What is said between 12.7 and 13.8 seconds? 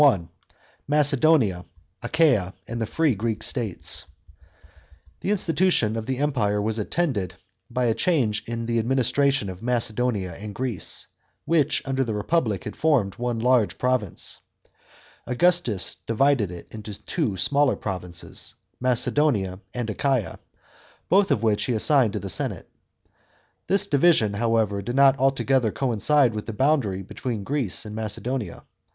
formed one large